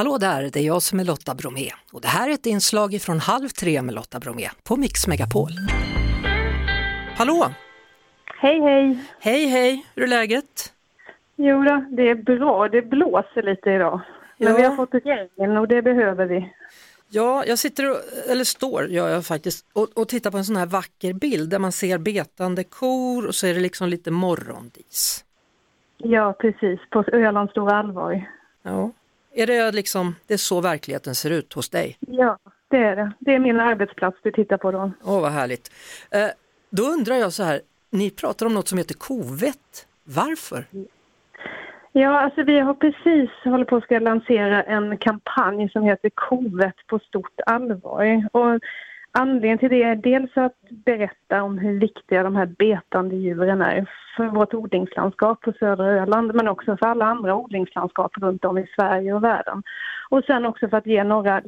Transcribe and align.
Hallå 0.00 0.18
där, 0.18 0.50
det 0.52 0.56
är 0.60 0.62
jag 0.62 0.82
som 0.82 1.00
är 1.00 1.04
Lotta 1.04 1.34
Bromé 1.34 1.70
och 1.92 2.00
det 2.00 2.08
här 2.08 2.28
är 2.28 2.34
ett 2.34 2.46
inslag 2.46 2.98
från 3.02 3.18
Halv 3.20 3.48
tre 3.48 3.82
med 3.82 3.94
Lotta 3.94 4.18
Bromé 4.20 4.48
på 4.68 4.76
Mix 4.76 5.06
Megapol. 5.06 5.50
Hallå! 7.16 7.46
Hej, 8.40 8.60
hej! 8.60 8.98
Hej, 9.18 9.46
hej! 9.46 9.86
Hur 9.94 10.02
är 10.02 10.06
läget? 10.06 10.72
Jo 11.36 11.64
då, 11.64 11.84
det 11.90 12.08
är 12.08 12.14
bra. 12.14 12.68
Det 12.68 12.82
blåser 12.82 13.42
lite 13.42 13.70
idag. 13.70 14.00
Men 14.38 14.48
Ja. 14.48 14.56
vi 14.56 14.62
har 14.62 14.76
fått 14.76 14.94
regn 14.94 15.56
och 15.56 15.68
det 15.68 15.82
behöver 15.82 16.26
vi. 16.26 16.52
Ja, 17.08 17.44
jag 17.46 17.58
sitter, 17.58 17.90
och, 17.90 17.96
eller 18.30 18.44
står 18.44 18.86
gör 18.86 19.08
jag 19.08 19.26
faktiskt, 19.26 19.66
och, 19.72 19.88
och 19.94 20.08
tittar 20.08 20.30
på 20.30 20.38
en 20.38 20.44
sån 20.44 20.56
här 20.56 20.66
vacker 20.66 21.12
bild 21.12 21.50
där 21.50 21.58
man 21.58 21.72
ser 21.72 21.98
betande 21.98 22.64
kor 22.64 23.26
och 23.26 23.34
så 23.34 23.46
är 23.46 23.54
det 23.54 23.60
liksom 23.60 23.88
lite 23.88 24.10
morgondis. 24.10 25.24
Ja, 25.98 26.32
precis. 26.32 26.80
På 26.90 27.04
Ölands 27.12 27.50
stora 27.50 27.76
allvar. 27.78 28.24
Ja. 28.62 28.90
Är 29.34 29.46
det 29.46 29.72
liksom, 29.72 30.14
det 30.26 30.34
är 30.34 30.38
så 30.38 30.60
verkligheten 30.60 31.14
ser 31.14 31.30
ut 31.30 31.52
hos 31.52 31.68
dig? 31.68 31.96
Ja, 32.00 32.38
det 32.68 32.76
är 32.76 32.96
det. 32.96 33.12
Det 33.18 33.34
är 33.34 33.38
min 33.38 33.60
arbetsplats 33.60 34.18
du 34.22 34.30
tittar 34.30 34.56
på 34.56 34.70
då. 34.70 34.92
Åh, 35.04 35.20
vad 35.20 35.32
härligt. 35.32 35.72
Eh, 36.10 36.28
då 36.70 36.82
undrar 36.82 37.14
jag 37.14 37.32
så 37.32 37.42
här, 37.42 37.60
ni 37.90 38.10
pratar 38.10 38.46
om 38.46 38.54
något 38.54 38.68
som 38.68 38.78
heter 38.78 38.94
kovett. 38.94 39.86
Varför? 40.04 40.64
Ja, 41.92 42.20
alltså 42.20 42.42
vi 42.42 42.60
har 42.60 42.74
precis 42.74 43.30
hållit 43.44 43.68
på 43.68 43.76
att 43.76 43.84
ska 43.84 43.98
lansera 43.98 44.62
en 44.62 44.98
kampanj 44.98 45.70
som 45.70 45.82
heter 45.82 46.10
Kovet 46.14 46.74
på 46.86 46.98
stort 46.98 47.40
allvar. 47.46 48.28
Och 48.32 48.60
anledningen 49.12 49.58
till 49.58 49.70
det 49.70 49.82
är 49.82 49.96
dels 49.96 50.30
att 50.34 50.56
berätta 50.70 51.42
om 51.42 51.58
hur 51.58 51.80
viktiga 51.80 52.22
de 52.22 52.36
här 52.36 52.46
betande 52.46 53.16
djuren 53.16 53.62
är 53.62 53.90
för 54.16 54.26
vårt 54.26 54.54
odlingslandskap 54.54 55.40
på 55.40 55.52
södra 55.52 55.86
Öland 55.86 56.34
men 56.34 56.48
också 56.48 56.76
för 56.76 56.86
alla 56.86 57.04
andra 57.04 57.36
odlingslandskap 57.36 58.12
runt 58.18 58.44
om 58.44 58.58
i 58.58 58.66
Sverige 58.76 59.14
och 59.14 59.24
världen. 59.24 59.62
Och 60.08 60.24
sen 60.24 60.44
också 60.44 60.68
för 60.68 60.76
att 60.76 60.86
ge 60.86 61.04
några 61.04 61.42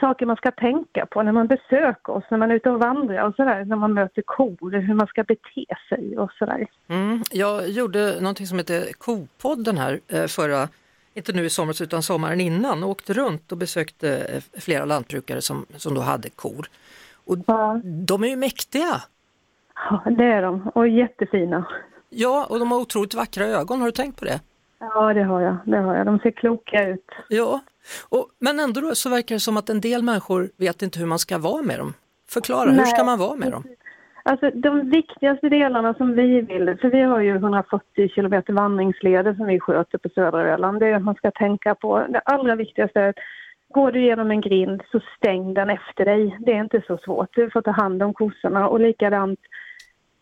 saker 0.00 0.26
man 0.26 0.36
ska 0.36 0.50
tänka 0.50 1.06
på 1.06 1.22
när 1.22 1.32
man 1.32 1.46
besöker 1.46 2.12
oss, 2.12 2.24
när 2.30 2.38
man 2.38 2.50
är 2.50 2.54
ute 2.54 2.70
och 2.70 2.80
vandrar 2.80 3.28
och 3.28 3.34
sådär, 3.34 3.64
när 3.64 3.76
man 3.76 3.94
möter 3.94 4.22
kor, 4.22 4.80
hur 4.80 4.94
man 4.94 5.06
ska 5.06 5.24
bete 5.24 5.74
sig 5.88 6.18
och 6.18 6.32
sådär. 6.32 6.66
Mm, 6.88 7.22
jag 7.30 7.68
gjorde 7.68 8.20
någonting 8.20 8.46
som 8.46 8.58
heter 8.58 8.92
Kopodden 8.98 9.78
här 9.78 10.00
eh, 10.08 10.26
förra, 10.26 10.68
inte 11.14 11.32
nu 11.32 11.44
i 11.44 11.50
somras 11.50 11.80
utan 11.80 12.02
sommaren 12.02 12.40
innan, 12.40 12.84
åkte 12.84 13.12
runt 13.12 13.52
och 13.52 13.58
besökte 13.58 14.18
eh, 14.18 14.60
flera 14.60 14.84
lantbrukare 14.84 15.42
som, 15.42 15.66
som 15.76 15.94
då 15.94 16.00
hade 16.00 16.30
kor. 16.30 16.66
Och 17.26 17.36
Ja. 17.46 17.80
de 17.84 18.24
är 18.24 18.28
ju 18.28 18.36
mäktiga! 18.36 19.02
Ja, 19.90 20.02
det 20.10 20.24
är 20.24 20.42
de. 20.42 20.70
Och 20.74 20.88
jättefina. 20.88 21.64
Ja, 22.10 22.46
och 22.50 22.58
de 22.58 22.70
har 22.70 22.78
otroligt 22.78 23.14
vackra 23.14 23.44
ögon, 23.44 23.80
har 23.80 23.86
du 23.86 23.92
tänkt 23.92 24.18
på 24.18 24.24
det? 24.24 24.40
Ja, 24.78 25.14
det 25.14 25.22
har 25.22 25.40
jag. 25.40 25.56
Det 25.64 25.76
har 25.78 25.96
jag. 25.96 26.06
De 26.06 26.18
ser 26.18 26.30
kloka 26.30 26.88
ut. 26.88 27.10
Ja, 27.28 27.60
och, 28.08 28.28
men 28.38 28.60
ändå 28.60 28.80
då 28.80 28.94
så 28.94 29.10
verkar 29.10 29.34
det 29.34 29.40
som 29.40 29.56
att 29.56 29.68
en 29.70 29.80
del 29.80 30.02
människor 30.02 30.50
vet 30.56 30.82
inte 30.82 30.98
hur 30.98 31.06
man 31.06 31.18
ska 31.18 31.38
vara 31.38 31.62
med 31.62 31.78
dem. 31.78 31.94
Förklara, 32.28 32.70
hur 32.70 32.76
Nej. 32.76 32.86
ska 32.86 33.04
man 33.04 33.18
vara 33.18 33.36
med 33.36 33.50
dem? 33.52 33.64
Alltså 34.22 34.50
de 34.50 34.90
viktigaste 34.90 35.48
delarna 35.48 35.94
som 35.94 36.12
vi 36.16 36.40
vill, 36.40 36.76
för 36.80 36.88
vi 36.90 37.00
har 37.02 37.20
ju 37.20 37.36
140 37.36 38.08
kilometer 38.08 38.52
vandringsleder 38.52 39.34
som 39.34 39.46
vi 39.46 39.60
sköter 39.60 39.98
på 39.98 40.08
södra 40.08 40.52
Öland, 40.52 40.80
det 40.80 40.86
är 40.86 40.94
att 40.94 41.02
man 41.02 41.14
ska 41.14 41.30
tänka 41.30 41.74
på, 41.74 42.06
det 42.08 42.18
allra 42.24 42.54
viktigaste 42.54 43.00
är 43.00 43.08
att 43.08 43.16
går 43.76 43.92
du 43.92 44.00
genom 44.00 44.30
en 44.30 44.40
grind 44.40 44.82
så 44.92 45.00
stäng 45.16 45.54
den 45.54 45.70
efter 45.70 46.04
dig. 46.04 46.36
Det 46.40 46.52
är 46.52 46.60
inte 46.60 46.82
så 46.86 46.98
svårt, 46.98 47.34
du 47.34 47.50
får 47.50 47.62
ta 47.62 47.70
hand 47.70 48.02
om 48.02 48.14
kossorna 48.14 48.68
och 48.68 48.80
likadant 48.80 49.40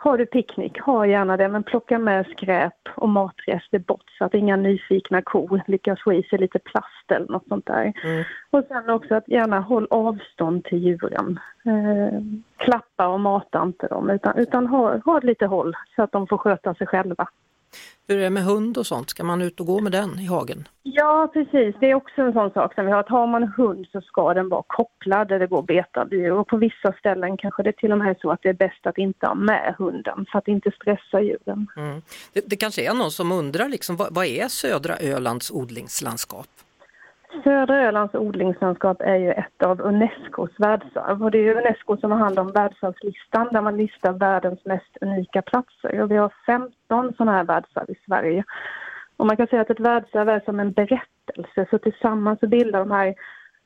har 0.00 0.18
du 0.18 0.26
picknick, 0.26 0.80
ha 0.80 1.06
gärna 1.06 1.36
det, 1.36 1.48
men 1.48 1.62
plocka 1.62 1.98
med 1.98 2.26
skräp 2.26 2.88
och 2.96 3.08
matrester 3.08 3.78
bort 3.78 4.10
så 4.18 4.24
att 4.24 4.34
inga 4.34 4.56
nyfikna 4.56 5.22
kor 5.22 5.62
lyckas 5.66 6.02
få 6.04 6.12
i 6.12 6.22
sig 6.22 6.38
lite 6.38 6.58
plast 6.58 7.10
eller 7.10 7.26
något 7.28 7.48
sånt 7.48 7.66
där. 7.66 7.92
Mm. 8.04 8.24
Och 8.50 8.64
sen 8.68 8.90
också 8.90 9.14
att 9.14 9.28
gärna 9.28 9.60
håll 9.60 9.86
avstånd 9.90 10.64
till 10.64 10.78
djuren. 10.78 11.40
Eh, 11.64 12.20
klappa 12.56 13.08
och 13.08 13.20
mata 13.20 13.62
inte 13.62 13.86
dem 13.86 14.10
utan, 14.10 14.38
utan 14.38 14.66
ha, 14.66 14.98
ha 14.98 15.20
lite 15.20 15.46
håll 15.46 15.76
så 15.96 16.02
att 16.02 16.12
de 16.12 16.26
får 16.26 16.38
sköta 16.38 16.74
sig 16.74 16.86
själva. 16.86 17.28
Hur 18.08 18.18
är 18.18 18.22
det 18.22 18.30
med 18.30 18.42
hund 18.42 18.78
och 18.78 18.86
sånt? 18.86 19.10
Ska 19.10 19.24
man 19.24 19.42
ut 19.42 19.60
och 19.60 19.66
gå 19.66 19.80
med 19.80 19.92
den 19.92 20.20
i 20.20 20.26
hagen? 20.26 20.68
Ja, 20.82 21.30
precis. 21.32 21.74
Det 21.80 21.90
är 21.90 21.94
också 21.94 22.22
en 22.22 22.32
sån 22.32 22.50
sak 22.50 22.74
som 22.74 22.86
vi 22.86 22.92
har. 22.92 23.00
Att 23.00 23.08
har 23.08 23.26
man 23.26 23.42
en 23.42 23.52
hund 23.56 23.86
så 23.92 24.00
ska 24.00 24.34
den 24.34 24.48
vara 24.48 24.62
kopplad 24.66 25.28
där 25.28 25.38
det 25.38 25.46
går 25.46 25.62
betande 25.62 26.16
djur. 26.16 26.32
Och 26.32 26.48
på 26.48 26.56
vissa 26.56 26.92
ställen 26.98 27.36
kanske 27.36 27.62
det 27.62 27.72
till 27.72 27.92
och 27.92 27.98
med 27.98 28.10
är 28.10 28.16
så 28.20 28.30
att 28.30 28.42
det 28.42 28.48
är 28.48 28.54
bäst 28.54 28.86
att 28.86 28.98
inte 28.98 29.26
ha 29.26 29.34
med 29.34 29.74
hunden 29.78 30.26
för 30.32 30.38
att 30.38 30.48
inte 30.48 30.70
stressa 30.70 31.20
djuren. 31.20 31.66
Mm. 31.76 32.02
Det, 32.32 32.42
det 32.46 32.56
kanske 32.56 32.90
är 32.90 32.94
någon 32.94 33.10
som 33.10 33.32
undrar, 33.32 33.68
liksom, 33.68 33.96
vad, 33.96 34.14
vad 34.14 34.26
är 34.26 34.48
södra 34.48 34.96
Ölands 34.96 35.50
odlingslandskap? 35.50 36.48
Södra 37.48 37.88
Ölands 37.88 38.14
odlingslandskap 38.14 39.00
är 39.00 39.16
ju 39.16 39.30
ett 39.32 39.62
av 39.62 39.80
Unescos 39.80 40.50
världsarv. 40.58 41.24
Och 41.24 41.30
det 41.30 41.38
är 41.38 41.56
Unesco 41.56 41.96
som 41.96 42.10
har 42.10 42.18
hand 42.18 42.38
om 42.38 42.52
världsarvslistan 42.52 43.48
där 43.52 43.60
man 43.60 43.76
listar 43.76 44.12
världens 44.12 44.64
mest 44.64 44.96
unika 45.00 45.42
platser. 45.42 46.02
Och 46.02 46.10
vi 46.10 46.16
har 46.16 46.32
15 46.46 47.12
sådana 47.16 47.32
här 47.32 47.44
världsarv 47.44 47.90
i 47.90 47.94
Sverige. 48.06 48.44
Och 49.16 49.26
man 49.26 49.36
kan 49.36 49.46
säga 49.46 49.62
att 49.62 49.70
ett 49.70 49.80
världsarv 49.80 50.28
är 50.28 50.40
som 50.40 50.60
en 50.60 50.72
berättelse. 50.72 51.66
Så 51.70 51.78
tillsammans 51.78 52.40
så 52.40 52.46
bildar 52.46 52.78
de 52.78 52.90
här 52.90 53.14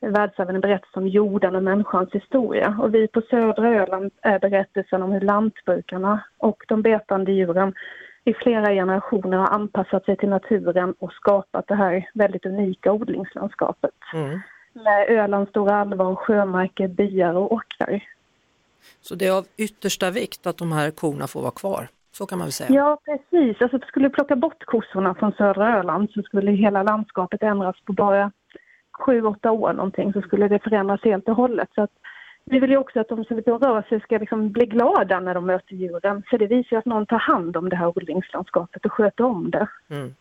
världsarven 0.00 0.54
en 0.54 0.60
berättelse 0.60 0.98
om 0.98 1.08
jorden 1.08 1.56
och 1.56 1.62
människans 1.62 2.10
historia. 2.12 2.76
Och 2.80 2.94
vi 2.94 3.08
på 3.08 3.20
södra 3.30 3.68
Öland 3.68 4.10
är 4.22 4.38
berättelsen 4.38 5.02
om 5.02 5.12
hur 5.12 5.20
lantbrukarna 5.20 6.24
och 6.38 6.64
de 6.68 6.82
betande 6.82 7.32
djuren 7.32 7.74
i 8.24 8.34
flera 8.34 8.72
generationer 8.72 9.36
har 9.36 9.48
anpassat 9.48 10.04
sig 10.04 10.16
till 10.16 10.28
naturen 10.28 10.94
och 10.98 11.12
skapat 11.12 11.68
det 11.68 11.74
här 11.74 12.10
väldigt 12.14 12.46
unika 12.46 12.92
odlingslandskapet. 12.92 13.94
Mm. 14.14 14.40
Med 14.72 15.10
Ölands 15.10 15.50
stora 15.50 15.76
allvar, 15.76 16.14
sjömarker, 16.14 16.88
byar 16.88 17.34
och 17.34 17.52
åkrar. 17.52 18.04
Så 19.00 19.14
det 19.14 19.26
är 19.26 19.32
av 19.32 19.46
yttersta 19.56 20.10
vikt 20.10 20.46
att 20.46 20.58
de 20.58 20.72
här 20.72 20.90
korna 20.90 21.26
får 21.26 21.40
vara 21.40 21.50
kvar, 21.50 21.88
så 22.12 22.26
kan 22.26 22.38
man 22.38 22.46
väl 22.46 22.52
säga. 22.52 22.70
Ja, 22.70 22.98
precis. 23.04 23.62
Alltså, 23.62 23.78
skulle 23.78 24.08
du 24.08 24.14
plocka 24.14 24.36
bort 24.36 24.64
kossorna 24.64 25.14
från 25.14 25.32
södra 25.32 25.78
Öland 25.78 26.10
så 26.10 26.22
skulle 26.22 26.50
hela 26.50 26.82
landskapet 26.82 27.42
ändras 27.42 27.76
på 27.84 27.92
bara 27.92 28.32
sju, 28.92 29.22
åtta 29.22 29.50
år 29.50 29.72
någonting 29.72 30.12
så 30.12 30.22
skulle 30.22 30.48
det 30.48 30.58
förändras 30.58 31.00
helt 31.04 31.28
och 31.28 31.36
hållet. 31.36 31.68
Så 31.74 31.82
att 31.82 31.90
vi 32.44 32.58
vill 32.58 32.70
ju 32.70 32.76
också 32.76 33.00
att 33.00 33.08
de 33.08 33.24
som 33.24 33.36
är 33.36 33.40
ute 33.40 33.52
och 33.52 33.62
rör 33.62 33.82
sig 33.82 34.00
ska 34.00 34.18
liksom 34.18 34.52
bli 34.52 34.66
glada 34.66 35.20
när 35.20 35.34
de 35.34 35.46
möter 35.46 35.74
djuren. 35.74 36.22
För 36.30 36.38
det 36.38 36.46
visar 36.46 36.68
ju 36.70 36.78
att 36.78 36.86
någon 36.86 37.06
tar 37.06 37.18
hand 37.18 37.56
om 37.56 37.68
det 37.68 37.76
här 37.76 37.98
odlingslandskapet 37.98 38.84
och 38.84 38.92
sköter 38.92 39.24
om 39.24 39.50
det. 39.50 39.68
Mm. 39.90 40.14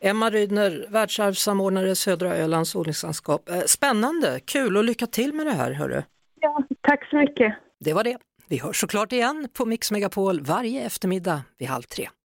Emma 0.00 0.30
Rydner, 0.30 0.86
världsarvssamordnare 0.88 1.94
Södra 1.94 2.36
Ölands 2.36 2.76
odlingslandskap. 2.76 3.48
Eh, 3.48 3.60
Spännande, 3.66 4.40
kul 4.44 4.76
och 4.76 4.84
lycka 4.84 5.06
till 5.06 5.32
med 5.34 5.46
det 5.46 5.52
här 5.52 5.72
hörru. 5.72 6.02
Ja, 6.40 6.62
tack 6.80 7.08
så 7.10 7.16
mycket. 7.16 7.54
Det 7.80 7.92
var 7.92 8.04
det. 8.04 8.18
Vi 8.48 8.58
hörs 8.58 8.80
såklart 8.80 9.12
igen 9.12 9.48
på 9.52 9.64
Mix 9.66 9.92
Megapol 9.92 10.40
varje 10.40 10.86
eftermiddag 10.86 11.42
vid 11.58 11.68
halv 11.68 11.82
tre. 11.82 12.08